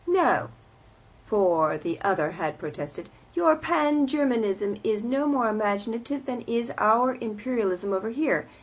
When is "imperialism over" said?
7.21-8.09